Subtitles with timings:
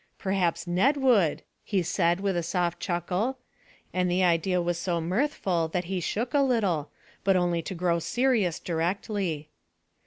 [0.17, 3.37] Perhaps Ned would," he added, with a soft chuckle;
[3.93, 6.89] and the idea was so mirthful that he shook a little,
[7.23, 9.49] but only to grow serious directly.